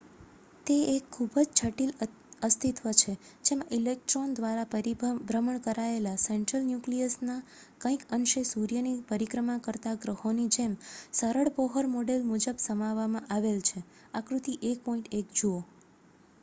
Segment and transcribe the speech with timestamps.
[0.65, 1.91] તે એક ખૂબ જ જટિલ
[2.41, 3.11] અસ્તિત્વ છે
[3.45, 7.37] જેમાં ઇલેક્ટ્રોન દ્વારા પરિભ્રમણ કરાયેલા સેન્ટ્રલ ન્યુક્લિયસના
[7.81, 10.73] કંઈક અંશે સૂર્યની પરિક્રમા કરતા ગ્રહોની જેમ
[11.15, 13.85] સરળ બોહર મોડેલ મુજબ સમાવવામાં આવેલ છે
[14.13, 15.59] આકૃતિ 1.1 જુઓ